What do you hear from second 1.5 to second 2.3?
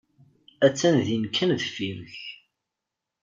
deffir-k.